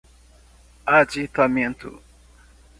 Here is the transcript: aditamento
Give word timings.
aditamento 0.97 1.91